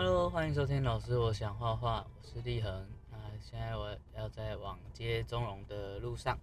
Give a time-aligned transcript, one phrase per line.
[0.00, 2.86] Hello，欢迎收听老师，我想画画，我是立恒。
[3.10, 6.38] 那现在我要在往接中荣的路上。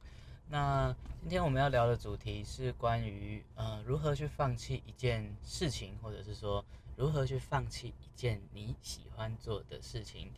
[0.50, 6.66] 那今天我们要聊的主题是关于呃如何去放弃一件事情，或者是说
[6.98, 10.30] 如何去放弃一件你喜欢做的事情。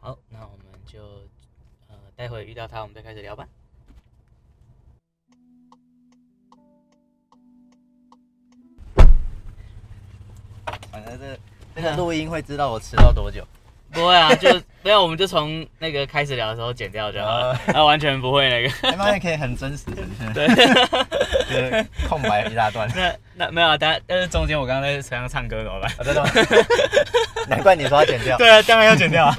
[0.00, 1.00] 好，那我们就
[1.86, 3.48] 呃待会遇到他，我们再开始聊吧。
[10.90, 11.38] 反正这
[11.74, 13.42] 这 个录音会知道我迟到多久。
[13.92, 14.52] 不会啊，就
[14.82, 18.68] 没有，我们就从那个开始聊的时候剪掉就好了，那完全不会那个。
[18.98, 20.02] 那也可以很真实的，
[20.34, 22.90] 对，就是空白一大段。
[22.96, 25.90] 那那没有啊，但但是中间我刚刚在车上唱歌怎么办？
[26.04, 26.30] 真的吗？
[27.48, 28.36] 难怪你说要剪掉。
[28.36, 29.38] 对啊，当然要剪掉啊。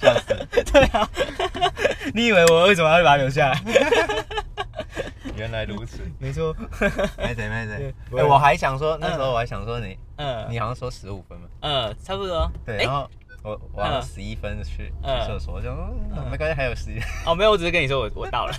[0.00, 0.62] 笑死。
[0.72, 1.06] 对啊。
[2.14, 3.60] 你以为我为什么要把它留下来？
[5.38, 6.54] 原来如此， 没错。
[7.16, 7.94] 没谁没谁。
[8.16, 11.48] 哎，我还想说，那时候我还想说你，嗯，你好像说十五分嘛。
[11.60, 12.50] 嗯，差不多。
[12.66, 13.08] 对，然后。
[13.44, 15.72] 我我要十一分去厕所，就
[16.28, 17.00] 没关系，还有时间。
[17.24, 18.52] 哦，没有，我只是跟你说我我到了。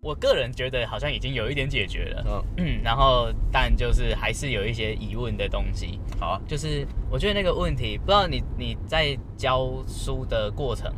[0.00, 5.98] 我个人觉得好像已经有一点解决了，嗯，然后但就是还是有一些疑问的东西。
[6.20, 10.90] 好，就是我觉得那个问题，不知道你你在教书的过程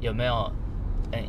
[0.00, 0.52] 有没有？
[1.12, 1.24] 哎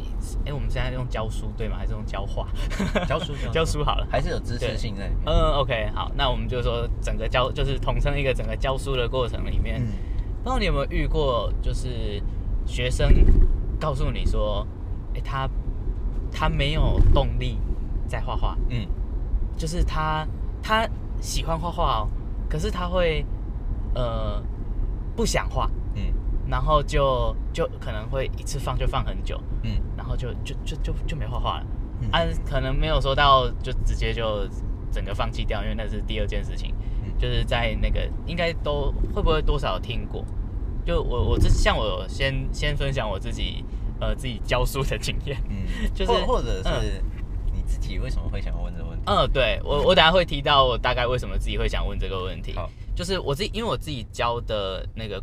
[0.45, 1.75] 哎，我们现在用教书对吗？
[1.77, 2.47] 还是用教画？
[3.05, 5.09] 教书教书好了，还是有知识性在。
[5.25, 12.21] 嗯，OK，好，那我们就说整个教就是统称一个整个教书的过程里面，不知道你有没有遇过，就是
[12.65, 13.09] 学生
[13.79, 14.65] 告诉你说，
[15.13, 15.49] 哎，他
[16.31, 17.59] 他没有动力
[18.07, 18.87] 在画画，嗯，
[19.57, 20.25] 就是他
[20.61, 20.87] 他
[21.19, 22.07] 喜欢画画哦，
[22.49, 23.25] 可是他会
[23.95, 24.41] 呃
[25.15, 25.82] 不想画，嗯。
[26.49, 31.65] 然后就就可能会一次放就放很久，嗯，然后就就就就就没画画了，
[32.11, 34.47] 啊，可能没有说到就直接就
[34.91, 36.75] 整个放弃掉，因为那是第二件事情，
[37.17, 40.25] 就是在那个应该都会不会多少听过，
[40.85, 43.63] 就我我这像我先先分享我自己
[43.99, 47.01] 呃自己教书的经验，嗯， 就是或者是
[47.53, 49.03] 你自己为什么会想问这个问题？
[49.05, 49.59] 嗯，对。
[49.63, 52.53] 我我等下会提到我大概为什么自己会想问这个问题，
[52.95, 55.21] 就是我自己因为我自己教的那个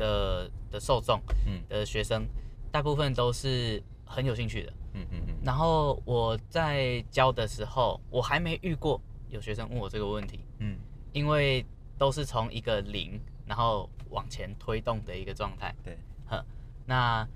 [0.00, 0.50] 的。
[0.72, 2.24] 的受众，嗯，的学生，
[2.70, 5.34] 大部分都是很有兴趣的，嗯嗯嗯。
[5.44, 10.76] 然后我在教的时候，我还没遇过有学生问我这个问题，嗯，
[11.12, 11.66] 因为
[11.98, 16.40] 都是从一个零，然后往前推动的一个状态，对，呵。
[16.86, 17.26] 那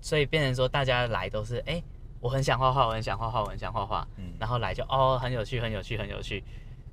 [0.00, 1.82] 所以变成说，大家来都是，哎，
[2.20, 6.44] 我很想画画，我很想画画，我很想画画，嗯，然后来就哦，很有趣，很有趣，很有趣。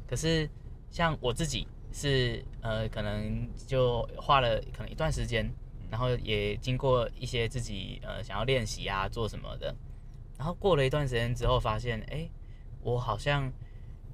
[0.08, 0.50] 可是
[0.90, 5.50] 像我自己是，呃，可能就画了可能一段时间。
[5.92, 9.76] 然后也经过一些自己呃想要练习啊做什么的，
[10.40, 12.28] 然后过了一段时间之后发现，哎，
[12.82, 13.48] 我好像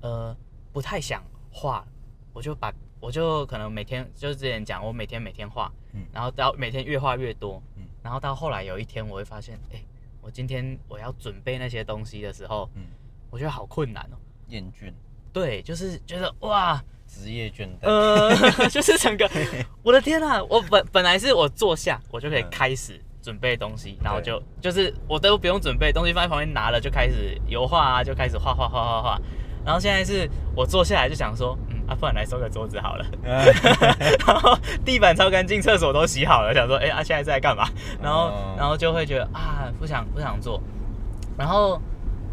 [0.02, 0.36] 呃
[0.74, 1.88] 不太想画，
[2.34, 2.70] 我就把
[3.00, 9.82] 我就可能每天就是之前讲我每天每天画，嗯，然后到每天越画越多，嗯，然后到后来有一天我会发现，哎，
[10.22, 12.88] 我今天我要准备那些东西的时候，嗯，
[13.30, 14.20] 我觉得好困难哦，
[14.50, 14.92] 厌倦，
[15.32, 16.84] 对，就是觉得哇。
[17.10, 18.36] 职业倦怠，呃，
[18.70, 19.28] 就是整个，
[19.82, 29.22] 我的天呐，我本本来是我坐下，我就可以开始准备东西，然后就就是我都不用准备东西，放在旁边拿了就开始油画啊，就开始画画画画画。
[29.66, 33.06] 然后现在是我坐下来就想说，嗯，啊，不然来收个桌子好了。
[34.26, 37.68] 然后地板超干净，厕所都洗好了，想说，哎，啊，现在在干嘛？
[38.02, 40.62] 然后然后就会觉得啊，不想不想做。
[41.38, 41.80] 然后，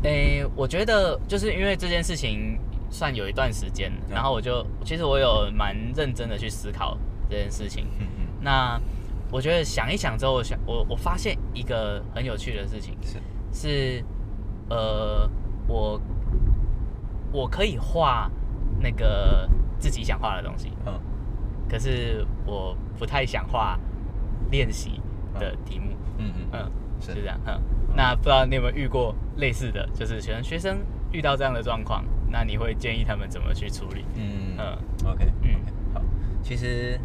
[0.04, 2.58] 诶，我觉得就是因为这件事情。
[2.90, 6.96] 算有一段时间，然后我就其实我有蛮认真的去思考
[7.28, 7.86] 这件事情。
[7.98, 8.26] 嗯嗯。
[8.40, 8.80] 那
[9.30, 13.20] 我觉得想一想之后，我想我我发现一个很有趣的事情是
[13.52, 14.04] 是
[14.70, 15.28] 呃
[15.66, 16.00] 我
[17.32, 18.30] 我可以画
[18.80, 19.48] 那个
[19.78, 20.92] 自己想画的东西，嗯，
[21.68, 23.78] 可是我不太想画
[24.50, 25.00] 练习
[25.40, 25.92] 的题目。
[26.18, 27.38] 嗯嗯嗯，是这样。
[27.46, 27.60] 嗯，
[27.94, 30.78] 那不知道你有没有遇过类似的就是学生学生
[31.12, 32.04] 遇到这样的状况？
[32.38, 34.04] 那你会建议他们怎么去处理？
[34.14, 34.76] 嗯嗯
[35.10, 35.48] ，OK，嗯，
[35.94, 36.02] 好。
[36.42, 37.00] 其实，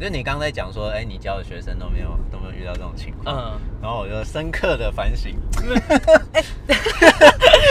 [0.00, 5.74] 就你刚才讲说，哎，你教的学生都没有都没有遇到这种情况，嗯，然后我就深刻的反省， 不是，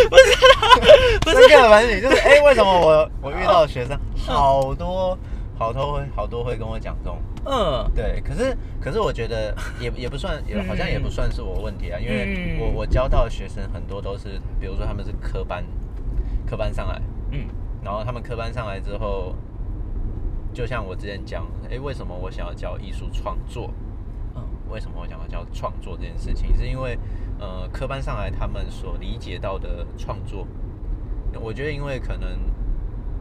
[0.08, 1.34] 不是。
[1.34, 5.18] 深刻的反省，就是哎，为什么我我遇到的学生好多
[5.58, 15.66] 好多会好多会跟我讲这种，嗯，对，可是可是我觉得也也不算，也好像也不算是我问题啊，因为我我教到的学生很多都是，比如说他们是科班。
[16.48, 17.02] 科班上来，
[17.32, 17.48] 嗯，
[17.84, 19.36] 然后他们科班上来之后，
[20.54, 23.72] 就像我之前讲，哎，为什么我想要教艺术创作？
[24.36, 24.42] 嗯，
[24.72, 26.56] 为什么我想要教创作这件事情？
[26.56, 26.98] 是因为，
[27.40, 30.48] 呃，科班上来他们所理解到的创作，
[31.42, 32.40] 我觉得因为可能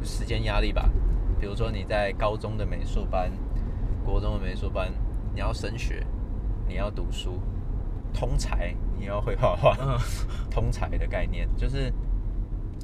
[0.03, 0.89] 时间压力吧，
[1.41, 3.31] 比如说你在高中的美术班、
[4.05, 4.93] 国中的美术班，
[5.35, 6.07] 你要升学，
[6.69, 7.41] 你要读书，
[8.15, 9.77] 通才，你要会画画，
[10.51, 11.49] 通才的概念。
[11.57, 11.93] 就是，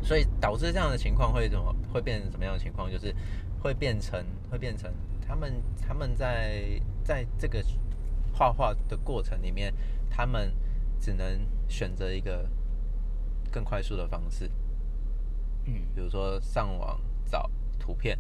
[0.03, 2.91] 所以导致这样的情况会怎么会变成什么样的情况？
[2.91, 3.15] 就是
[3.61, 4.93] 会变成会变成
[5.27, 7.65] 他们他们在在这个
[8.33, 9.73] 画画的过程里面，
[10.11, 10.53] 他们
[11.01, 12.49] 只能选择一个
[13.51, 14.51] 更快速的方式。
[15.65, 18.19] 嗯，比如说上网找图片，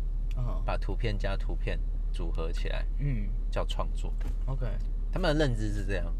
[0.65, 1.79] 把图片加图片
[2.13, 4.13] 组合起来，嗯，叫创作。
[4.47, 4.67] OK，
[5.11, 6.15] 他们的认知是这样，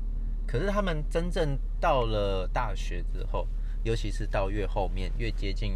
[0.47, 3.47] 可是他们真正到了大学之后，
[3.85, 5.75] 尤其是到越后面越接近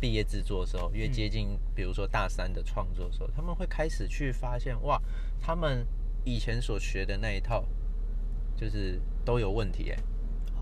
[0.00, 5.00] 毕业制作的时候，越接近比如说大三的创作的时候，他们会开始去发现，哇，
[5.40, 5.86] 他们
[6.24, 7.64] 以前所学的那一套，
[8.56, 9.98] 就是都有问题，哎。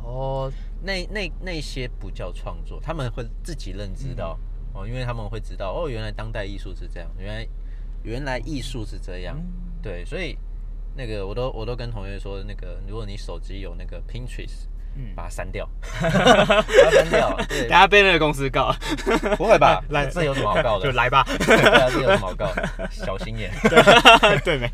[0.02, 0.52] 哦，
[0.82, 4.38] 那那那些不叫创作，他们会自己认知到
[4.74, 7.48] 哦，因为他们会知道哦，原来当代艺术是这样，原来
[8.02, 9.38] 原来艺术是这样，
[9.82, 10.36] 对，所以
[10.94, 14.68] 那个我都我都跟同学说，那个如果你手机有那个 Pinterest。
[14.96, 15.68] 嗯，把它删掉，
[16.00, 17.36] 把它删掉。
[17.48, 18.74] 对，等下被那个公司告。
[19.36, 19.82] 不会吧？
[19.90, 20.84] 来，这有什么好 告的？
[20.86, 21.24] 就来吧。
[21.38, 22.52] 对啊，这有什么好告？
[22.90, 23.50] 小心眼。
[24.44, 24.68] 对没？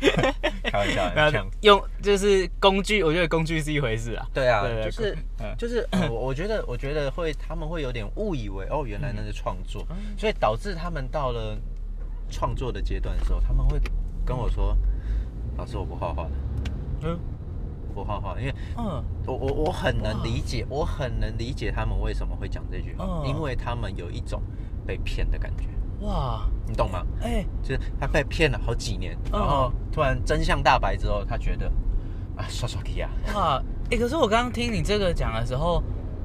[0.63, 1.47] 开玩笑。
[1.61, 4.25] 用就是工具，我觉得工具是一回事啊。
[4.33, 5.17] 对啊，就是
[5.57, 9.85] 就是我我觉得我觉得会他们会有点误以为哦，原来那是创作，
[10.17, 11.57] 所以导致他们到了
[12.29, 13.79] 创作的阶段的时候，他们会
[14.25, 14.75] 跟我说
[15.57, 16.31] ：“老师，我不画画了。”
[17.03, 17.19] 嗯。
[17.97, 24.39] 不画画，因为嗯，我我我很能理解，我很能理解他们为什么会讲这句话，因为他们有一种
[24.85, 25.63] 被骗的感觉。
[26.05, 27.03] 哇，你懂吗？
[27.23, 31.65] 哎，就是他被骗了好几年，然后突然真相大白之后，他觉得
[32.35, 33.09] 啊，刷刷题啊。
[33.33, 35.81] 哇，哎，可是我刚刚听你这个讲的时候，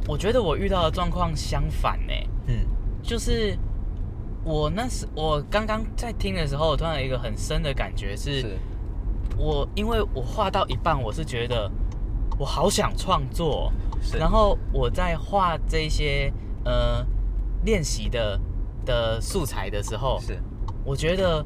[0.07, 2.13] 我觉得我遇到的状况相反呢。
[2.49, 2.67] 嗯，
[3.03, 3.57] 就是
[4.45, 8.59] 我那时我刚刚在听的时候，我突然有一个很深的感觉是。
[9.43, 11.69] 我因为我画到一半，我是觉得
[12.39, 13.73] 我好想创作，
[14.17, 16.33] 然后我在画这些
[16.65, 17.05] 呃
[17.65, 18.41] 练习的
[18.85, 20.41] 的素材的时候，是。
[20.85, 21.45] 我觉得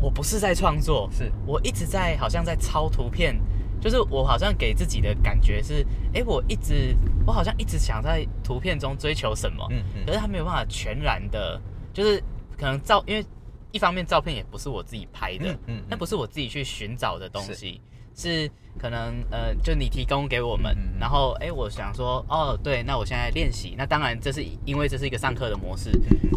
[0.00, 1.32] 我不是在创作，是。
[1.44, 3.36] 我一直在好像在抄图片，
[3.80, 5.84] 就是我好像给自己的感觉是，
[6.14, 6.96] 哎，我一直
[7.26, 11.60] 我好像一直想在图片中追求什么，嗯嗯，可是他没有办法全然的，
[11.92, 12.22] 就是
[12.56, 13.26] 可能照因为。
[13.72, 17.80] 一方面照片也不是我自己拍的，嗯，那不是我自己去寻找的东西，
[18.14, 25.90] 是可能呃，就你提供给我们，然后哎，我想说，哦，对，那我现在练习，那当然这是因为这是一个上课的模式，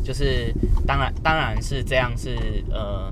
[0.03, 0.53] 就是
[0.85, 3.11] 当然当然是这样是呃，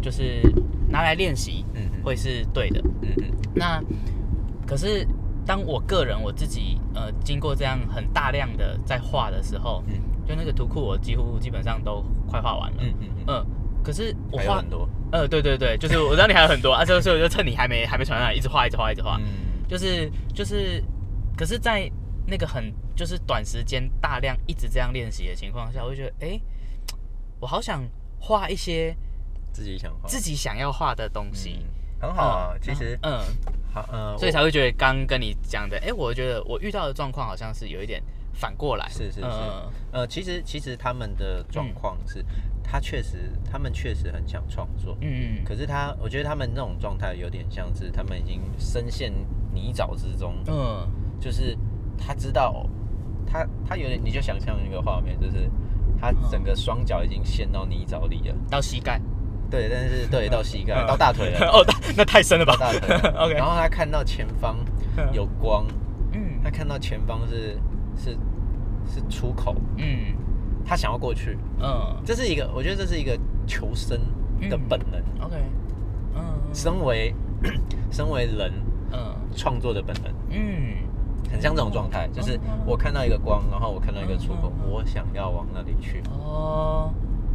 [0.00, 0.42] 就是
[0.88, 3.82] 拿来练习，嗯，会是对的，嗯嗯，那
[4.66, 5.06] 可是
[5.46, 9.94] 当我个人我自己呃经过这样很大量的在画的时候，嗯，
[10.26, 13.46] 就那个图库我几乎基本上都快画完了，嗯嗯嗯。
[13.82, 20.82] 可是我画很多，呃，对对对，就是我知道你还有很多啊，所以 所以我就趁你还没还没传上来，一直画一直画一直画，嗯，就是就是，
[21.36, 21.90] 可是，在
[22.26, 26.40] 那个很就是短时间大量一直这样练习的情况下，我就觉得，哎，
[27.40, 27.82] 我好想
[28.20, 28.96] 画一些
[29.52, 31.66] 自己想画自己想要画的东西，
[32.00, 33.20] 很好啊，其实，嗯，
[33.74, 38.02] 好，嗯，所以才会觉得刚跟你讲的，哎，我觉得我遇到的状况好像是有一点
[38.32, 39.26] 反过来，是是是，
[39.92, 42.24] 呃，其实其实他们的状况是。
[42.72, 49.12] 他确实，他们确实很想创作，嗯，可是他，我觉得他们那种状态有点像是他们已经深陷
[49.52, 50.88] 泥沼之中，嗯，
[51.20, 51.54] 就是
[51.98, 52.66] 他知道，
[53.26, 55.50] 他他有点，你就想象一个画面，就是
[56.00, 58.98] 他整个双脚已经陷到泥沼里了，到膝盖，
[59.50, 61.62] 对，但是 对到膝盖，到大腿了， 哦，
[61.94, 64.56] 那太深了吧，大腿， OK，然后他看到前方
[65.12, 65.66] 有光，
[66.14, 67.58] 嗯，他看到前方是
[67.98, 68.16] 是
[68.88, 70.16] 是出口，嗯。
[70.64, 73.98] 他想要过去，嗯，这是一个，我觉得这是一个求生
[74.48, 75.00] 的本能。
[75.26, 75.36] OK，
[76.14, 76.22] 嗯，
[76.54, 77.14] 身为
[77.90, 78.52] 身为人，
[78.92, 80.76] 嗯，创作的本能，嗯，
[81.30, 86.02] 很像这种状态，就是我看到一个光，然后我看到一个出口，我想要往那里去。
[86.10, 86.92] 哦，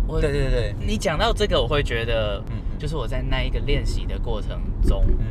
[0.07, 5.25] 对对对，你讲到这个，我会觉得，嗯，就是我在那一个练习的过程中，嗯，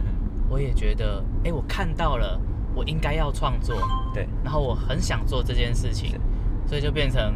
[0.49, 2.41] 我也觉得，哎，我看到了，
[2.75, 3.77] 我应该要创作，
[4.13, 6.21] 对，然后我很想做这件事情，
[6.67, 7.35] 所以就变成。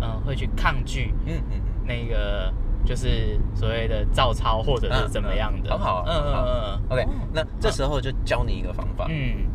[0.00, 2.52] 嗯，会去抗拒，嗯嗯，那个
[2.84, 9.46] 就是所谓的照抄或者是怎么样的，很好，嗯嗯嗯，OK，那这时候就教你一个方法，嗯，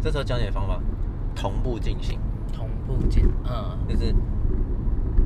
[0.00, 0.80] 这时候教你的方法，
[1.34, 2.18] 同步进行，
[2.52, 4.12] 同步进，嗯，就是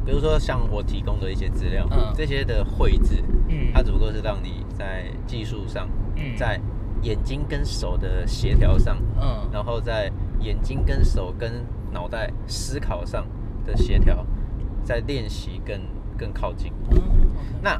[0.04, 6.60] 比如说像我提供的一些资料，嗯，这些的绘制，嗯，它只不过是让你在技术上，嗯，在
[7.02, 13.26] 眼睛跟手的协调上，嗯，然后在眼睛跟手跟脑袋思考上
[13.64, 14.24] 的协调。
[14.86, 15.80] 在练习更
[16.16, 16.72] 更靠近，
[17.60, 17.76] 那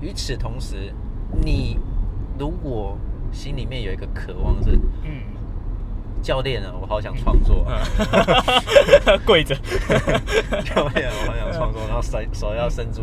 [0.00, 0.92] 与此同时，
[1.40, 1.78] 你
[2.36, 2.98] 如果
[3.30, 4.72] 心里面有一个渴望是，
[5.04, 5.22] 嗯，
[6.20, 7.64] 教练啊，我好想创作，
[9.24, 9.54] 跪着，
[10.64, 13.02] 教练，我好想创作，然后手手要伸出，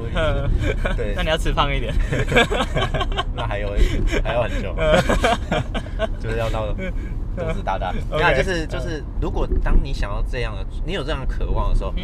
[0.98, 1.94] 对，那你要吃胖一点，
[3.34, 3.70] 那还有
[4.22, 4.76] 还有很久，
[6.20, 12.04] 就是要到肚子大大，那就是就是，如果当你想要这样的，你有这样的渴望的时候，嗯，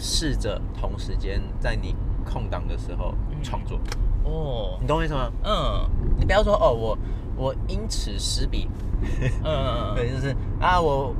[0.00, 3.78] 试着同时间在你空档的时候创作，
[4.24, 5.30] 哦，你懂我意思吗？
[5.44, 5.88] 嗯，
[6.18, 6.98] 你不要说哦我。
[7.36, 8.68] 我因此失笔，
[9.42, 11.14] 嗯，对，就是啊，我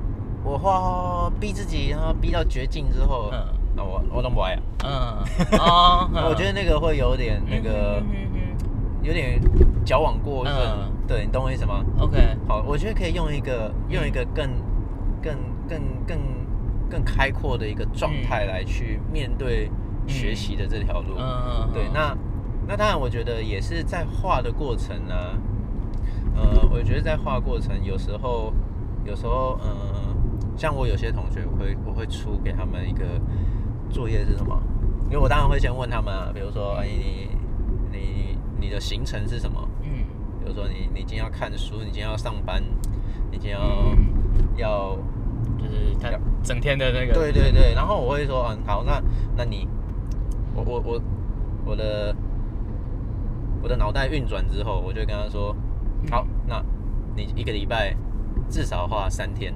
[0.45, 3.43] 我画逼自己，然后逼到绝境之后，嗯，
[3.75, 8.03] 那我我弄不来啊，嗯， 哦，我觉得那个会有点那个，
[9.03, 9.41] 有点
[9.83, 10.55] 矫枉过正，
[11.09, 14.47] 对你懂我意思吗？OK，好，我觉得可以用一个用一个更
[15.23, 15.35] 更
[15.67, 16.19] 更更
[16.91, 19.71] 更开阔的一个状态来去面对
[20.07, 22.17] 学习的这条路，嗯，对，那
[22.67, 25.15] 那当然，我觉得也是在画的过程呢。
[26.35, 28.53] 呃，我觉得在画过程，有时候，
[29.05, 33.05] 有时候，嗯，像我有些同学，我会我会出给他们一个
[33.91, 34.59] 作业是什么？
[35.07, 37.29] 因为我当然会先问他们啊，比如说，哎，你
[37.91, 39.69] 你你的行程是什么？
[39.83, 40.05] 嗯，
[40.41, 42.63] 比如说你你今天要看书，你今天要上班，
[43.31, 43.97] 你今天要
[44.57, 44.99] 要
[45.63, 46.11] 就是他
[46.43, 47.75] 整天的那个，对对对。
[47.75, 49.03] 然后我会说，嗯，好，那
[49.37, 49.69] 那你，
[50.55, 51.03] 我我我
[51.67, 52.15] 我的
[53.63, 55.55] 我的脑袋运转之后，我就跟他说。
[56.11, 56.65] 好，那
[57.15, 57.95] 你一个礼拜
[58.49, 59.53] 至少花三天，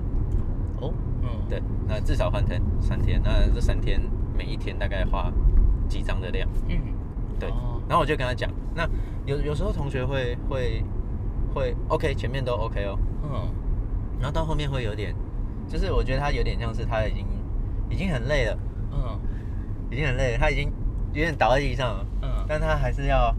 [0.78, 0.92] 哦，
[1.23, 3.99] 嗯，对，那至少换成三天，那这三天
[4.37, 5.32] 每一天大概花
[5.88, 6.76] 几张的量，嗯，
[7.40, 7.49] 对，
[7.88, 8.87] 然后我就跟他讲，那
[9.25, 10.84] 有有时候同学会会
[11.54, 13.49] 会 OK，前面都 OK 哦，嗯，
[14.20, 15.14] 然后到后面会有点，
[15.68, 17.26] 就是我觉得他有点像是他已经
[17.90, 18.59] 已经很累了，
[18.92, 19.21] 嗯，
[19.90, 20.73] 已经很累了，他已经
[21.12, 23.35] 有点倒在地上了，嗯，但他还是要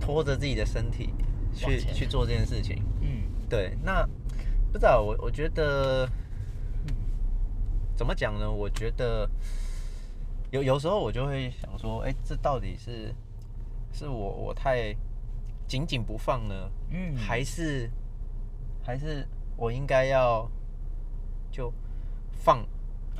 [0.00, 1.14] 拖着自己的身体。
[1.54, 4.08] 去去做这件事情，嗯，对，那
[4.72, 6.08] 不知道我我觉得，
[7.94, 8.50] 怎么讲呢？
[8.50, 9.28] 我觉得
[10.50, 13.14] 有有时候我就会想说，哎，这到底是
[13.92, 14.96] 是我我太
[15.68, 16.54] 紧紧不放呢？
[16.88, 17.90] 嗯，还是
[18.82, 20.50] 还是我应该要
[21.52, 21.72] 就
[22.32, 22.66] 放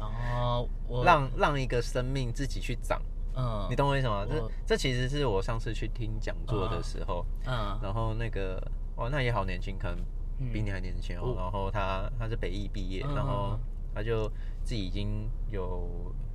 [0.00, 0.68] 哦，
[1.04, 3.00] 让让一个生命自己去长。
[3.34, 4.26] 嗯，你懂我意思吗？
[4.28, 8.60] 这这其实是我上次去听讲座的时候，嗯，然后那个
[8.96, 11.34] 哦，那也好年轻，可能比你还年轻哦。
[11.36, 13.58] 然后他他是北艺毕业，然后
[13.94, 14.28] 他就
[14.64, 15.88] 自己已经有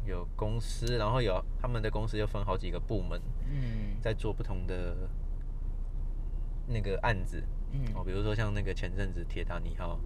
[0.05, 4.95] 有公司，然后有他们的公司又分好几个部门，嗯，在做不同的
[6.65, 9.99] 那个案子，嗯，哦，比如说像那个前阵子铁达尼号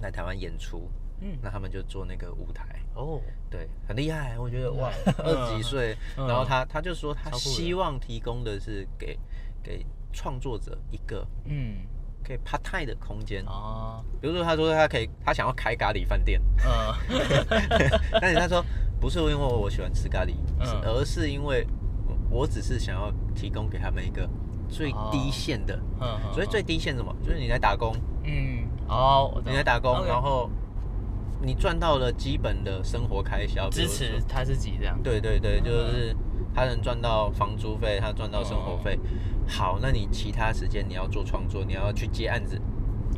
[0.00, 0.88] 来台湾演出。
[1.24, 2.64] 嗯，那他们就做那个舞台。
[2.94, 9.16] 哦，对，很厉害，我觉得哇，二十几岁，然后他他就说他希望提供的是给
[9.62, 11.76] 给创作者一个嗯，
[12.24, 13.44] 可以 part time 的空间。
[13.46, 16.92] 哦，比如说他说他可以他想要开咖喱饭店，嗯，
[18.20, 18.64] 但是他说
[19.00, 20.34] 不是因为我喜欢吃咖喱，
[20.82, 21.64] 而是因为
[22.28, 24.28] 我只是想要提供给他们一个
[24.68, 27.14] 最低限的，嗯，所以最低限什么？
[27.22, 27.94] 就是你来打工，
[28.24, 28.51] 嗯，
[28.92, 30.50] 哦，你在打工，然后。
[31.44, 34.96] 你赚到了基本的生活开销，支持他自己这样。
[35.02, 36.14] 对对对，就是
[36.54, 38.96] 他能赚到房租费，他赚到生活费。
[39.48, 42.56] 好，那你其他时间你要做创作，你要去接案子，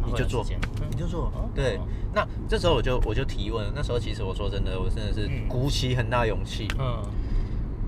[0.06, 0.42] 你就做，
[0.88, 1.30] 你就做。
[1.54, 1.78] 对，
[2.14, 7.02] 那这时候我就我就提问，那时候其实我说真的，我真的是鼓起很大勇气，嗯，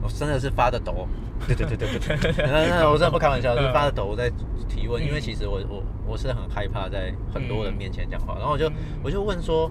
[0.06, 1.06] 我真的是发的抖。
[1.46, 1.98] 对对对对
[2.32, 4.30] 对，那那我真的不开玩笑， 是发的抖我在
[4.68, 8.70] 提问，因为其实我我我是很害怕在很多人面前讲话，然后我就
[9.02, 9.70] 我就问说。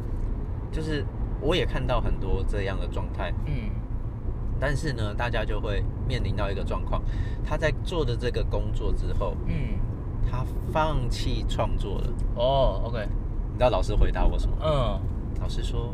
[0.71, 1.05] 就是
[1.39, 3.69] 我也看到很多这样的状态，嗯，
[4.59, 7.01] 但是呢，大家就会面临到一个状况，
[7.45, 9.79] 他在做的这个工作之后，嗯，
[10.29, 12.07] 他放弃创作了。
[12.35, 13.07] 哦，OK，
[13.53, 14.57] 你知道老师回答我什么？
[14.61, 14.99] 嗯，
[15.39, 15.93] 老师说，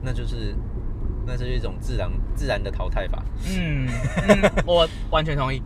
[0.00, 0.54] 那就是。
[1.26, 3.22] 那是一种自然自然的淘汰法。
[3.58, 3.88] 嗯，
[4.64, 5.60] 我 完全同意。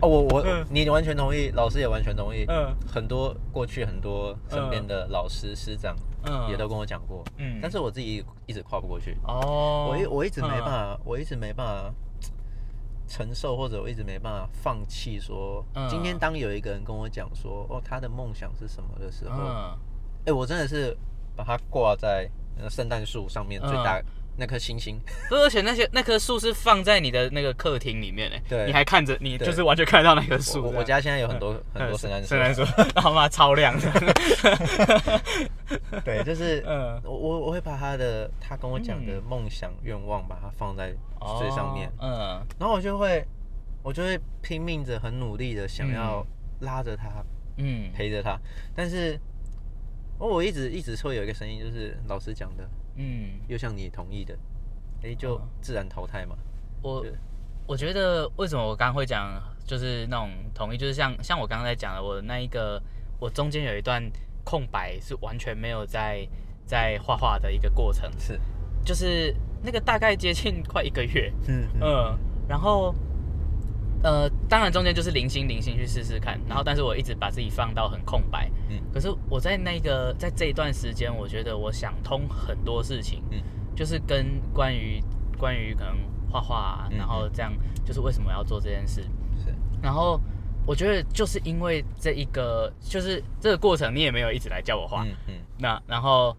[0.00, 2.46] 哦，我我你完全同意，老师也完全同意。
[2.48, 7.22] 嗯，很多过去很多身边的老师师长，嗯，也都跟我讲过。
[7.36, 9.18] 嗯，但是我自己一直跨不过去。
[9.24, 11.94] 哦，我一我一直没办法，我一直没办法
[13.06, 15.20] 承受，或者我一直没办法放弃。
[15.20, 19.42] 说今天当有一个人跟我讲说，哦，他的梦想是什么的时候，
[20.24, 20.96] 哎，我真的是
[21.36, 22.26] 把它挂在
[22.70, 24.00] 圣诞树上面最大。
[24.36, 24.98] 那颗星星，
[25.30, 30.70] 而且那些那棵树是放在你的那个客厅里面诶，对，你还看着，你就是完全看得到那棵树。
[30.70, 32.64] 我家现在有很多很多圣诞树，圣诞树，
[33.00, 33.28] 好吗？
[33.28, 33.90] 超亮的。
[36.04, 40.94] 对，就是， 嗯，我我我会把他的他跟我讲的梦想愿望把它放在
[41.38, 43.24] 最上面，嗯，然后我就会
[43.82, 46.26] 我就会拼命着很努力的想要
[46.60, 47.24] 拉着他，
[47.58, 48.38] 嗯，陪着他，
[48.74, 49.18] 但是，
[50.18, 52.66] 哦我一直一直会有一个声音，就是老师讲的。
[52.96, 54.36] 嗯，又像你同意的，
[55.02, 56.36] 哎，就自然淘汰嘛。
[56.82, 57.04] 我
[57.66, 62.82] 我觉得为什么我刚刚会讲，就是那种同意，就是像像我刚刚在讲的，我那一个
[63.18, 64.02] 我中间有一段
[64.44, 66.26] 空白，是完全没有在
[66.66, 68.40] 在画画的一个过程，是，
[68.84, 71.68] 就是那个大概接近快一个月，嗯。
[71.80, 72.18] 嗯，
[72.48, 72.94] 然后。
[74.02, 83.40] 呃，当然中间就是零星零星去试试看，然后但是我一直把自己放到很空白，嗯，可是我在那个在这一段时间，我觉得我想通很多事情，嗯，
[83.76, 85.00] 就是跟关于
[85.38, 85.96] 关于可能
[86.28, 87.52] 画画，啊然后这样
[87.84, 89.02] 就是为什么要做这件事，
[89.38, 90.20] 是，然后
[90.66, 96.36] 我觉得就是因为这一个就是这个过程，你也没有一直来叫我画，嗯嗯，那然后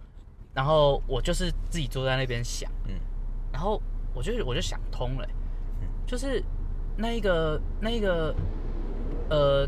[0.54, 2.96] 然后我就是自己坐在那边想，嗯，
[3.54, 3.82] 然后
[4.14, 5.26] 我就我就想通了，
[6.06, 6.44] 就是。
[6.96, 8.36] 那一个，那一个，
[9.30, 9.68] 呃，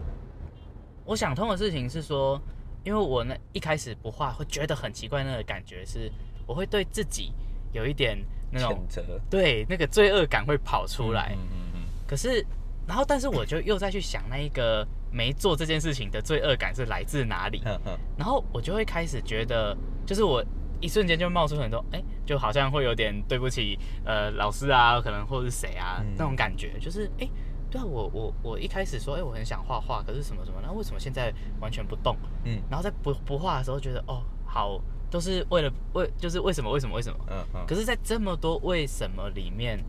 [1.05, 2.41] 我想通的事情是说，
[2.84, 6.12] 因为我那一开始不画，会觉得很奇怪，那个感觉是，
[6.46, 7.34] 我会对自己
[7.72, 8.17] 有一点
[8.51, 8.86] 那种
[9.29, 11.36] 对，那个罪恶感会跑出来。
[11.36, 11.82] 嗯嗯嗯。
[12.08, 12.46] 可是，
[12.88, 17.62] 然后，但是我就又再去想那一个没做这件事情的罪恶感是来自哪里？
[17.65, 17.98] 嗯嗯。
[18.17, 20.44] 然后我就会开始觉得，就是我。
[20.82, 27.27] 一瞬间就冒出很多，哎，就好像会有点对不起，呃，老师啊，可能或者是谁啊，那种感觉，就是，哎，
[27.70, 32.15] 对啊，我我我一开始说，哎，我很想画画，可是什么什么，那为什么现在完全不动？
[32.44, 34.79] 嗯，然后在不不画的时候，觉得，哦，好，
[35.10, 37.20] 都是为了为，就是为什么为什么为什么？
[37.29, 37.65] 嗯嗯。
[37.67, 39.84] 可是，在这么多为什么里面，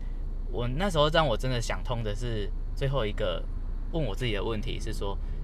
[0.51, 3.43] 我那时候让我真的想通的是最后一个
[3.91, 5.36] 问我自己的问题是说，哎。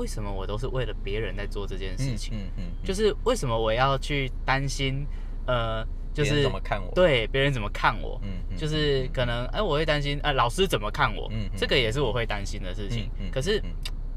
[0.00, 2.32] 为什么我都是为了别人在做这件事情？
[2.34, 5.06] 嗯嗯，就是为什么我要去担心？
[5.46, 5.84] 呃，
[6.14, 6.90] 就是怎么看我？
[6.94, 8.18] 对，别人怎么看我？
[8.22, 11.28] 嗯，就是可能哎，我会担心，呃，老师怎么看我？
[11.32, 13.10] 嗯，这个也是我会担心的事情。
[13.30, 13.62] 可是，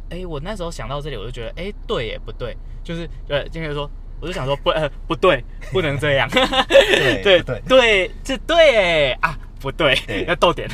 [0.10, 3.90] 哎，我那时候想到这里，我就觉得，哎，对，也不对，就是呃，今天说，
[4.22, 5.44] 我就想说，不，呃，不对，
[5.74, 6.30] 不能这样。
[6.30, 9.38] 对对 对，这对哎啊。
[9.64, 9.96] 不对，
[10.28, 10.70] 要逗点，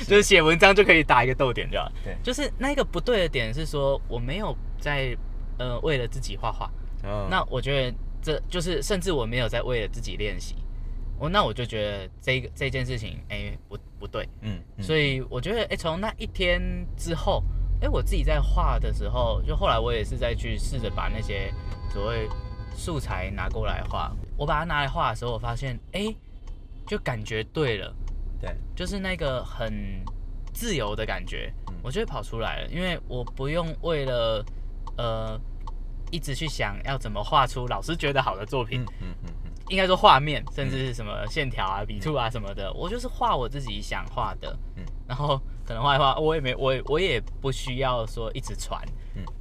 [0.00, 1.92] 就是写文章就可以打一个逗点，对吧？
[2.02, 5.16] 对，就是那个不对的点是说我没有在
[5.58, 6.68] 呃为了自己画画，
[7.30, 10.56] 那我觉得这就是甚至我没有在为了自己练习，
[11.20, 16.60] 我那我就觉得这个这件事情哎不不对，嗯，所以我觉得哎从那一天
[16.96, 17.44] 之后，
[17.80, 21.54] 哎我自己在画的时候，就后来我也是在去试着把那些
[21.92, 22.28] 所谓
[22.74, 26.12] 素材拿过来画，我把它拿来画的时候，我发现哎。
[26.86, 27.94] 就感觉对了，
[28.40, 29.72] 对，就是那个很
[30.52, 34.44] 自由的感觉，我就会跑出来了，因为我不用为了
[34.96, 35.40] 呃
[36.10, 48.82] 一直去想要怎么画出老师觉得好的作品，嗯嗯嗯，应该说画面，甚至是什么线条啊、笔触啊什么的，我就是画我自己想画的，嗯，然后可能画一画，我也没我我也不需要说一直传。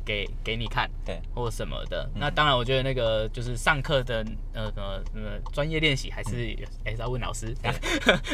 [0.05, 2.07] 给给你看，对，或什么的。
[2.13, 6.55] 那当然，我觉得那个就是上课的呃呃呃专业练习还是
[6.85, 7.55] 还是要问老师。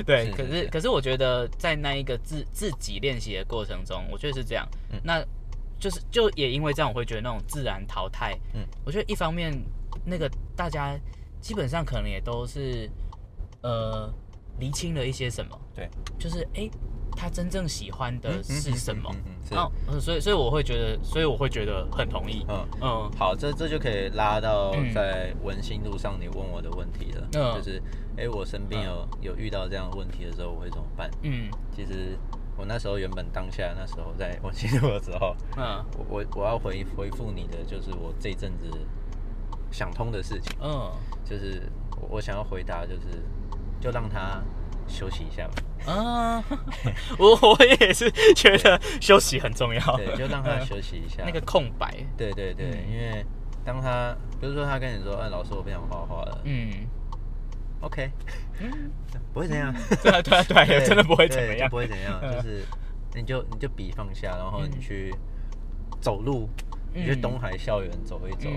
[0.06, 4.68] 对， 可是可是我觉得在那一个自自己练习的过程中，我觉得是这样。
[5.02, 5.24] 那
[5.80, 8.38] 就是就也因为这样，我会觉得那种自然淘汰。
[8.54, 9.58] 嗯，我觉得一方面
[10.04, 11.00] 那个大家
[11.40, 12.90] 基本上可能也都是
[13.62, 14.12] 呃
[14.58, 15.58] 厘清了一些什么。
[15.74, 16.70] 对，就是哎。
[17.20, 19.14] 他真正喜欢的是什么？
[19.90, 22.46] 嗯，所以所以我会觉得，所以我会觉得很同意。
[22.48, 27.28] 嗯嗯，好，这这就可以拉到在文心路上你问我的问题了。
[27.34, 27.84] 嗯，就是，
[28.16, 31.12] 哎，我身边有有遇到这样问题的时候，我会怎么办？
[31.24, 32.18] 嗯，其实
[32.56, 38.72] 我那时候原本当下那时候在文心路的时候，嗯，我我我要回回复你的就是我这阵子
[39.72, 40.56] 想通的事情。
[40.62, 40.90] 嗯，
[41.26, 41.64] 就是
[42.10, 43.22] 我想要回答就是，
[43.82, 44.42] 就让他。
[44.90, 45.54] 休息一下吧。
[45.86, 46.44] 啊，
[47.18, 49.98] 我我也是觉得休息很重要。
[49.98, 51.24] 对，就让他休息一下。
[51.26, 51.94] 那个空白。
[52.18, 53.26] 对对对，因为
[53.64, 56.70] 当他，比如说他跟你说：“哎，老师，我不想画画了。”嗯
[57.82, 58.12] ，OK，
[58.60, 58.92] 嗯，
[59.34, 59.74] 不会怎样。
[60.04, 62.20] 对啊对啊对，真的不会怎么样，不会怎样。
[62.22, 62.64] 就是
[63.16, 65.16] 你就你就笔放下，然后你去
[66.02, 66.50] 走路，
[66.94, 68.50] 你去东海校园走一走。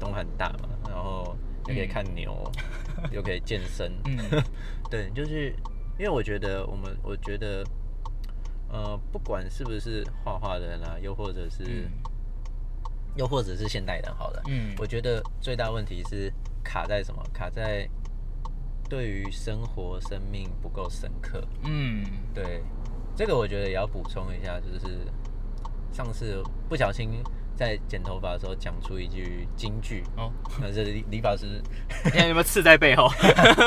[0.00, 1.36] 东海很大嘛，然后
[1.68, 2.50] 又可以看牛，
[3.12, 3.92] 又可以健身。
[4.06, 4.18] 嗯，
[4.90, 5.54] 对，就是。
[5.98, 7.64] 因为我觉得，我们我觉得，
[8.68, 11.88] 呃，不管是不是画画的人啊，又或者是，
[13.16, 16.32] 又或者是现代人，好了，嗯，我觉得最大问题是
[16.64, 17.22] 卡在什么？
[17.32, 17.88] 卡在
[18.88, 21.42] 对于生活、生命不够深刻。
[21.64, 22.62] 嗯，对，
[23.14, 25.06] 这个我觉得也要补充一下，就是
[25.92, 27.22] 上次不小心
[27.56, 31.62] 在剪头发的时候讲出一句金句哦，那是理理发师，
[32.04, 33.08] 你看有没有刺在背后？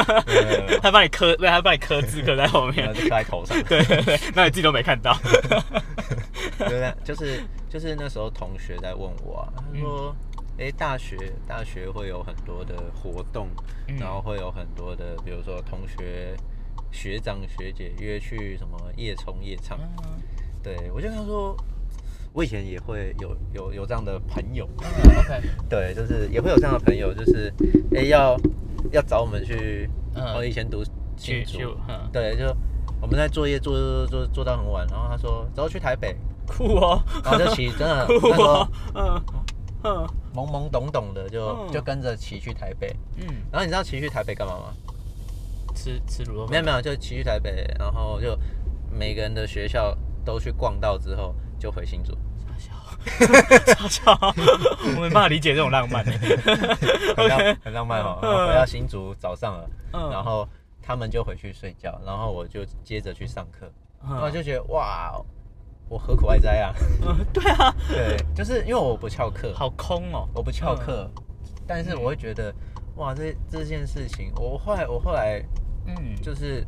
[0.81, 3.57] 他帮你刻，对，他帮你刻字刻在后面， 刻在头上。
[3.63, 5.17] 对对对，那你自己都没看到。
[6.57, 10.15] 对，就是就是那时候同学在问我啊，他说。
[10.57, 13.49] 哎，大学大学会有很多的活动，
[13.99, 16.33] 然后会有很多的，比如说同学、
[16.93, 19.77] 学长、学姐约去什么夜冲夜唱。
[20.63, 21.53] 对我就跟他说，
[22.35, 24.67] 我以前也会有有有这样的朋友。
[24.75, 27.51] OK， 对，就是也会有这样的朋友，就是
[27.95, 28.37] 哎要
[28.91, 29.89] 要找我们去。
[30.35, 30.83] 我以前读
[31.17, 31.75] 新竹，
[32.11, 32.45] 对，就
[33.01, 36.15] 我们在作业做做做做到很晚，然后他说走去台北，
[36.47, 39.21] 酷哦，然后就骑， 真的，他说，嗯
[39.83, 40.07] 嗯。
[40.33, 44.73] 懵懵懂懂的就就跟着骑去台北，嗯，然后你知道骑去台北干嘛吗？
[45.73, 46.51] 吃吃卤肉饭？
[46.51, 48.37] 没有没有，就骑去台北，然后就
[48.91, 51.33] 每个人的学校都去逛到之后，
[51.65, 52.15] 就回新竹。
[52.59, 56.05] 傻笑， 我没办法理解这种浪漫。
[56.05, 58.19] 很浪 很浪漫哦。
[58.21, 59.67] 回到新竹早上了，
[60.11, 60.47] 然后
[60.79, 63.67] 他们就回去睡觉，然后我就接着去上课，
[64.03, 65.19] 然后就觉得哇。
[65.87, 66.73] 我何苦爱哉啊？
[67.03, 71.07] 嗯， 对啊，对，就是因为我不翘课，好空哦，我不翘课，
[71.67, 72.51] 但是我会觉得，
[72.95, 75.43] 哇，这这件事情，我后来我后来，
[75.85, 76.65] 嗯，就是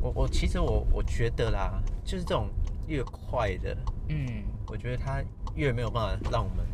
[0.00, 2.48] 我我其实我我觉得啦，就是这种
[2.86, 3.76] 越快的，
[4.08, 5.22] 嗯，我觉得它
[5.54, 6.66] 越没有办法让我们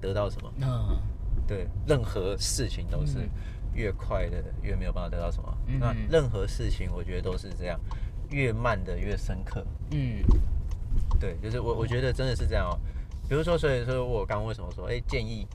[0.00, 0.98] 得到什么，嗯，
[1.46, 3.28] 对，任何事情都是
[3.74, 7.78] 越快的越没有办法得到什么，那任何事情我觉得都是这样，
[8.30, 10.22] 越慢的越深刻，嗯。
[11.20, 12.78] 对，就是我，我觉得真的是这样哦。
[13.28, 15.46] 比如说，所以说我刚刚为什么说，哎，建议，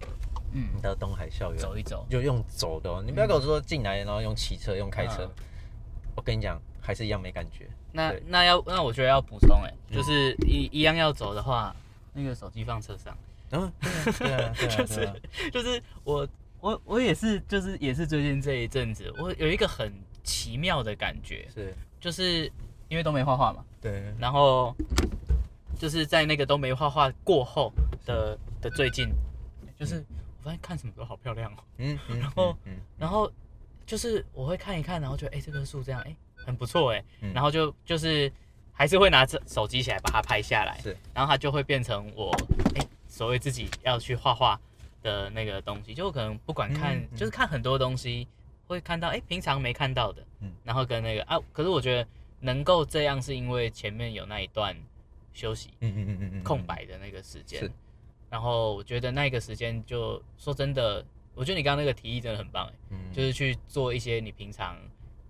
[0.54, 5.30] 嗯，到东海校园走一走，就用走的，你不要跟我说进来然后用骑车、用开车。
[6.16, 7.68] 我跟你讲，还是一样没感觉。
[7.92, 11.76] 那那要那我觉得要补充，哎，就是一一样要走的话，
[12.14, 13.18] 那个手机放车上。
[13.52, 13.72] 嗯，
[14.20, 16.28] 对啊，就是就是我
[16.60, 19.92] 我我也是，就是也是最近这一阵子，我有一个很
[20.24, 21.74] 奇妙的感觉，是。
[22.00, 22.52] 就是
[22.88, 24.76] 因为都没画画嘛，对，然后。
[25.80, 27.72] 就是在那个都没画画过后
[28.06, 29.08] 的的最近，
[29.80, 30.04] 就是
[30.40, 31.58] 我发现看什么都好漂亮哦。
[31.78, 32.58] 嗯，然后，
[32.98, 33.32] 然后
[33.86, 36.14] 就是我会看一看，然后觉得哎这棵树这样哎
[36.46, 38.32] 很不错哎，然后就就是
[38.72, 42.32] 还是会拿着手机起来把它拍下来，是，然后它就会变成我
[42.76, 44.60] 哎所谓自己要去画画
[45.02, 48.28] 的那个东西，就可能不管看就是看很多东西
[48.68, 52.08] 会看到哎平常没看到的，嗯，然后跟那个啊，可是我觉得
[52.40, 54.76] 能够这样是因为前面有那一段。
[55.32, 57.72] 休息，嗯嗯嗯嗯空白的那个时间，
[58.30, 64.76] 然后我觉得那个时间就说真的，我觉得你刚刚那个提议真的很棒，哎，嗯，就是去做一些你平常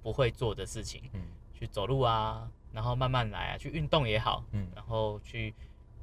[0.01, 1.21] 不会做的事情，嗯，
[1.53, 5.53] 去走路啊，然后慢慢来啊，去运动也好，嗯，然后去，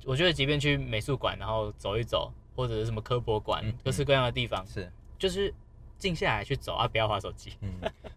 [0.05, 5.53] 我觉得即便去美术馆，然后走一走，或者是什么科博馆，各式各样的地方，是，就是
[5.99, 7.73] 静下来去走啊，不要划手机，嗯，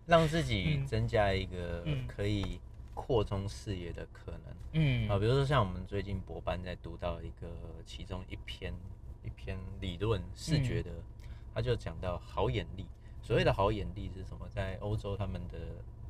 [0.05, 2.59] 让自己 增加一个可以。
[3.01, 4.41] 扩充视野的可能，
[4.73, 5.07] 嗯。
[5.07, 7.47] 啊，比如说像我们最近博班在读到一个
[7.85, 8.73] 其中一篇
[9.23, 10.91] 一篇理论视觉的，
[11.53, 12.85] 他就讲到好眼力。
[13.29, 14.49] 所谓的好眼力是什么？
[14.49, 15.59] 在欧洲他们的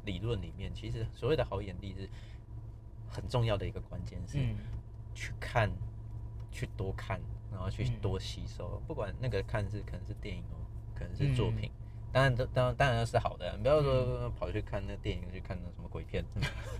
[0.05, 2.07] 理论里面，其实所谓的好眼力是
[3.09, 4.37] 很重要的一个关键，是
[5.13, 5.69] 去看，
[6.49, 7.19] 去多看，
[7.51, 8.81] 然后去多吸收。
[8.87, 10.63] 不管那个看是可能是电影哦，
[10.95, 11.69] 可能是作品。
[12.13, 16.23] 当然，当当当然是好的，你不要说跑去看那电影，去看那什么鬼片，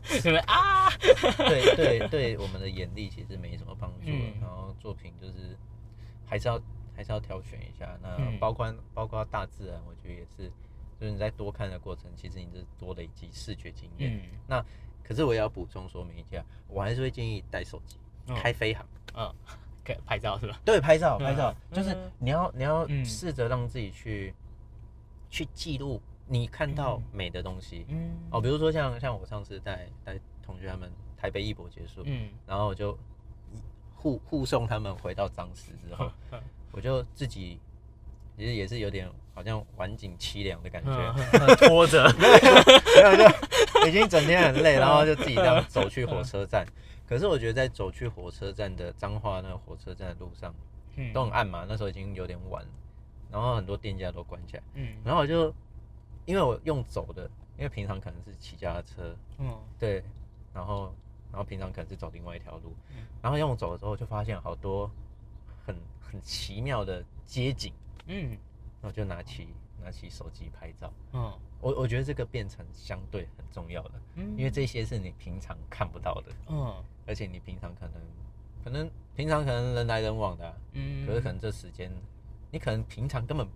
[0.04, 0.90] 是不是啊？
[1.38, 4.08] 对对对，我们的眼力其实没什么帮助。
[4.40, 5.58] 然后作品就是
[6.26, 6.58] 还是要
[7.00, 7.98] 还是要挑选一下。
[8.04, 10.52] 那包括包括大自然，我觉得也是，
[11.00, 14.22] 就是你在多看的过程，其实你是多累积视觉经验。
[14.46, 14.62] 那
[15.02, 17.98] 可是我也要补充说明一下，我还是会建议带手机
[18.36, 18.86] 开飞行。
[19.16, 19.34] 嗯，
[19.86, 20.60] 可以拍照是吧？
[20.66, 24.34] 对，拍照拍照，就是你要你要试着让自己去。
[25.32, 32.98] 去记录你看到美的东西，嗯，哦，比如说像像我上次带带同学他们台北艺博结束，嗯，然后我就
[33.96, 36.12] 护护送他们回到彰师之后，
[36.80, 37.60] 我就自己
[38.38, 43.18] 其实也是有点好像晚景凄凉的感觉，拖着， 没有
[43.84, 46.66] 就已经整天很累，然后就自己这样走去火车站。
[47.06, 50.56] 可是我觉得在走去火车站的彰化那个火车站的路上，
[50.96, 52.66] 嗯，都很暗嘛，那时候已经有点晚。
[53.30, 55.54] 然后很多店家都关起来，嗯，然后我就
[56.24, 60.02] 因为我用走的，因为平常可能是骑家车，嗯，对，
[60.54, 60.96] 然后
[61.30, 62.74] 然后平常可能是走另外一条路，
[63.22, 64.90] 然后用走的时候就发现好多
[65.70, 67.72] 很很奇妙的街景，
[68.08, 68.30] 嗯，
[68.82, 69.48] 然后就拿起
[69.84, 70.92] 拿起手机拍照。
[71.14, 76.74] 嗯，我我觉得这个变成相对很重要的，嗯，因为这些是你平常看不到的，嗯，
[77.06, 78.02] 而且你平常可能
[78.64, 81.92] 可能平常可能人来人往的，嗯，可是可能这时间
[82.50, 83.48] 你可能平常根本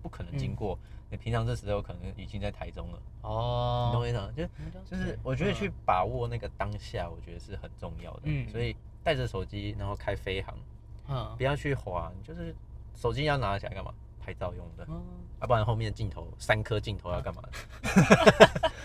[0.00, 0.78] 不可能经过，
[1.10, 3.02] 你平常这时候可能已经在台中了。
[3.22, 4.32] 哦，你懂我意思吗？
[4.36, 4.46] 就
[4.84, 8.22] 就是我觉得去把握那个当下，我觉得是很重要的。
[8.24, 10.54] 嗯，所以带着手机，然后开飞行，
[11.08, 12.54] 嗯，不要去滑，就是
[12.94, 13.92] 手机要拿起来干嘛？
[14.24, 14.84] 拍照用的，
[15.40, 17.42] 啊不然后面镜头三颗镜头要干嘛？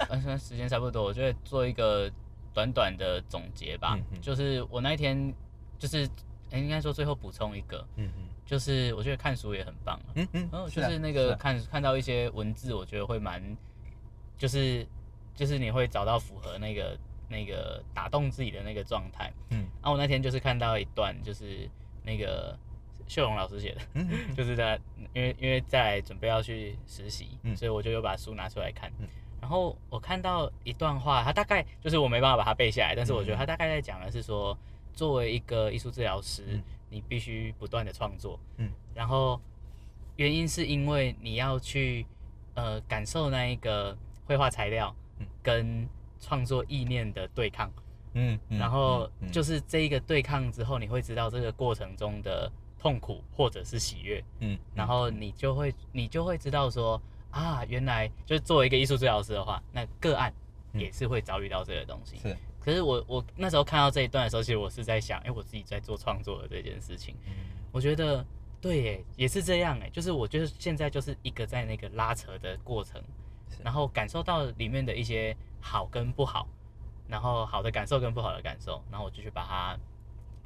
[0.09, 2.11] 现 在时间差不多，我觉得做一个
[2.55, 3.95] 短短的总结吧。
[4.11, 5.31] 嗯就是我那一天，
[5.77, 6.09] 就是
[6.49, 13.39] 哎，应该说最后补充一个，嗯嗯，就是我觉得看书也很棒，嗯嗯，然后就是那个看看到一些文字，我觉得会蛮，
[14.39, 14.83] 就是
[15.35, 16.97] 就是你会找到符合那个
[17.29, 21.69] 那个打动自己的那个状态，嗯，然后我那天就是看到一段，就是
[22.07, 22.57] 那个。
[23.09, 23.81] 秀荣老师写的，
[24.35, 24.77] 就是在
[25.13, 28.91] 因为因为在准备要去实习，所以我就又把书拿出来看。
[29.39, 34.57] 然后我看到一段话，他大概就是我没办法把它背下来，但是我觉得他大概在讲的是说，
[34.93, 38.37] 作为一个艺术治疗师，你必须不断的创作。
[38.57, 39.39] 嗯，然后
[40.17, 42.05] 原因是因为你要去
[42.55, 44.93] 呃感受那一个绘画材料
[45.41, 45.87] 跟
[46.19, 47.71] 创作意念的对抗。
[48.13, 52.51] 嗯，然后就是这一个对抗之后，你会知道这个过程中的。
[52.79, 60.31] 痛苦或者是喜悦，嗯，然后你就会你就会知道说啊，原来就是作为一个艺术治疗师的话，那个案
[60.73, 62.17] 也是会遭遇到这个东西。
[62.19, 67.15] 是，可是我我那时候看到这一段的时候，其实我是在想，哎，我自己在做创作的这件事情，
[67.71, 68.23] 我觉得
[68.61, 73.01] 对，也是这样，哎，就是我觉得现在就是一个在那个拉扯的过程，
[73.63, 76.47] 然后感受到里面的一些好跟不好，
[77.07, 79.77] 然后好的感受跟不好的感受，然后我就去把它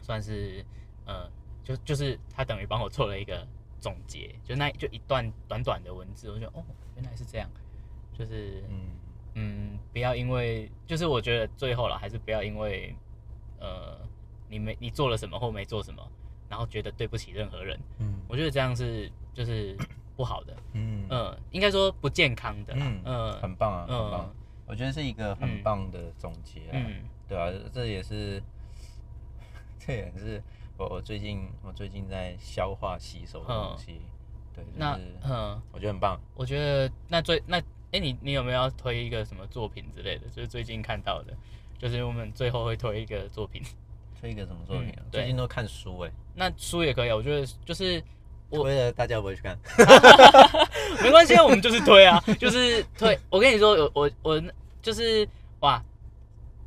[0.02, 0.66] 算是
[1.06, 1.30] 呃。
[1.64, 3.48] 就就是他等于帮我做了一个
[3.80, 6.64] 总结，就那就一段短短的文字，我觉得哦，
[6.96, 7.48] 原来是这样，
[8.18, 8.80] 就是嗯
[9.36, 12.96] 嗯，不要因为就是我觉得最后了，还是不要因为
[13.60, 13.96] 呃
[14.50, 16.02] 你没你做了什么或没做什么，
[16.50, 19.78] 然后觉得对不起任何人，嗯，我觉得这样是就是
[20.18, 21.06] 不好的，嗯。
[21.12, 23.02] 嗯，应该说不健康的，嗯。
[23.06, 24.21] 嗯，很棒啊，很棒，
[24.72, 28.42] 我觉得是一个很棒的总结，嗯，对啊，这也是
[29.78, 30.42] 这也是。
[30.78, 34.00] 我我最近我最近在消化吸收的东西，
[34.56, 36.18] 对，那嗯，我觉得很棒。
[36.36, 37.58] 我觉得那最那
[37.92, 40.28] 哎，你你有没有要推一个什么作品之类的？
[40.30, 41.34] 就是最近看到的，
[41.78, 43.62] 就是我们最后会推一个作品，
[44.22, 45.04] 推一个什么作品啊？
[45.12, 47.16] 最近都看书哎，那书也可以啊。
[47.18, 48.02] 我觉得就是
[48.50, 49.60] 我推了，大家不会去看，
[51.04, 53.20] 没关系，我们就是推啊，就是推。
[53.30, 54.44] 我跟你说，我我我
[54.82, 55.28] 就是
[55.62, 55.84] 哇，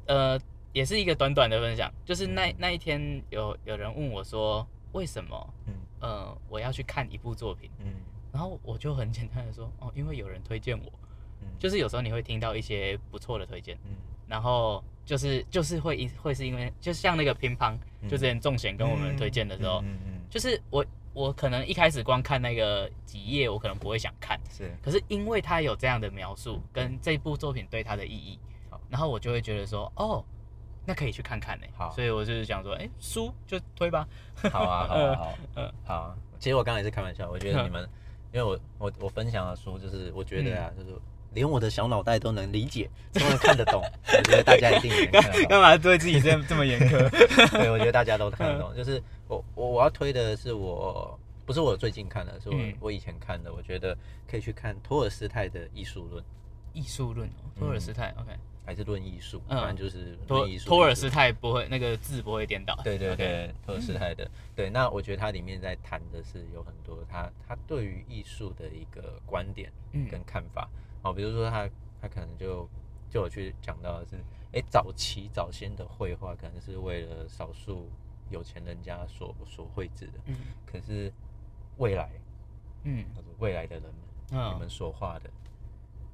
[0.06, 0.40] 呃。
[0.74, 7.92] 也是一个短短的分享，就是那那一天有有人问我说，为什么，嗯，呃，我要去看一部作品，嗯，
[8.32, 10.92] 然后我就很简单的说，哦，因为有人推荐我，
[11.42, 13.94] 嗯，就是有时候你会听到一些不错的推荐，嗯，
[14.26, 28.38] 然后就是就是会一会是因为，就像那个乒乓，就之前仲贤跟我们推荐的时候，嗯嗯，就是我我可能一开始光看那个几页，我可能不会想看，是，可是因为他有这样的描述跟这部作品对他的意义，
[28.88, 30.24] 然后我就会觉得说，哦。
[30.86, 31.66] 那可以去看看呢。
[31.74, 34.06] 好，所以我就是想说，哎，书就推吧。
[34.52, 36.14] 好啊， 好啊，好，嗯，好。
[36.38, 37.88] 其实我刚才也是开玩笑，我觉得你们，
[38.34, 40.94] 因为我我我分享的书，就是我觉得啊，就是
[41.32, 43.82] 连我的小脑袋都能理解，都能看得懂。
[44.12, 45.48] 我觉得大家一定能看得懂。
[45.48, 47.08] 干嘛对自己这这么严苛？
[47.56, 48.76] 对，我觉得大家都看得懂。
[48.76, 53.52] 就是我我我要推的是我不是我最近看的，是我我以前看的。
[53.52, 56.22] 我觉得可以去看托尔斯泰的《艺术论》。
[56.72, 58.36] 艺术论，托尔斯泰，OK。
[58.66, 62.74] 还是论艺术，反正就是托托尔斯泰不会那个字不会颠倒。
[62.82, 64.26] 对对对，托尔斯泰的。
[64.56, 69.70] 对，那我觉得它里面在谈的是有很多他他对于艺术的一个观点
[70.10, 70.66] 跟看法。
[71.02, 71.68] 哦，比如说他
[72.00, 72.66] 他可能就
[73.10, 74.16] 就有去讲到的是，
[74.54, 77.90] 哎，早期早先的绘画可能是为了少数
[78.30, 80.12] 有钱人家所所绘制的。
[80.24, 80.36] 嗯。
[80.64, 81.12] 可是
[81.78, 82.10] 未来，
[82.84, 83.04] 嗯，
[83.38, 83.82] 未来的人
[84.30, 85.30] 们，你们所画的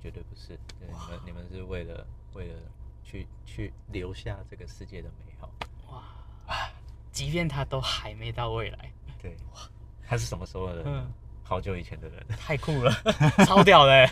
[0.03, 2.07] 绝对不是，你们你们是为了。
[2.35, 2.55] 为了
[3.03, 5.51] 去去留下这个世界的美好，
[5.90, 6.55] 哇。
[6.55, 6.70] 啊！
[7.11, 9.61] 即便他都还没到未来，对，哇，
[10.07, 11.12] 他是什么时候的人？
[11.42, 12.92] 好久以前的人，太酷了，
[13.44, 14.07] 超屌的，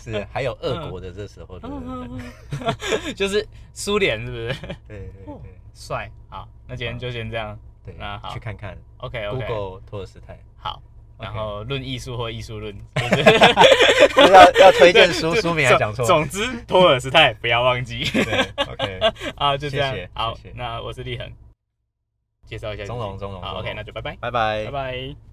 [0.00, 4.54] 是还有俄国的这时候的人， 就是苏联，是不是？
[4.88, 6.10] 对对对，帅。
[6.30, 9.46] 好，那今天就先这样，对，那好，去看看，OK OK。
[9.46, 10.40] Google 托尔斯泰，好。
[11.20, 12.74] 然后论艺术或艺术论，
[14.16, 16.04] 要要推荐书，书名还讲错。
[16.04, 18.04] 总之，托尔斯泰不要忘记。
[18.56, 19.00] OK，
[19.36, 19.94] 啊，就这样。
[20.12, 21.30] 好，那我是立恒，
[22.46, 22.84] 介绍一下。
[22.84, 23.42] 钟龙，钟龙。
[23.42, 25.29] 好，OK，那就拜拜，拜拜，拜拜。